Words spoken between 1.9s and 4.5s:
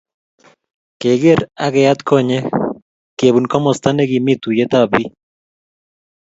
konyek, kebun komasta nekimii